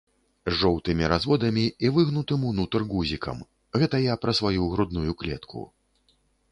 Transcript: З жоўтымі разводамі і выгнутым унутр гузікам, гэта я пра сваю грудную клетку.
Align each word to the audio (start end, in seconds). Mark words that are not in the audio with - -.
З 0.47 0.53
жоўтымі 0.61 1.09
разводамі 1.11 1.65
і 1.89 1.93
выгнутым 1.97 2.47
унутр 2.53 2.87
гузікам, 2.95 3.37
гэта 3.83 3.95
я 4.11 4.19
пра 4.27 4.31
сваю 4.43 4.63
грудную 4.75 5.11
клетку. 5.23 5.61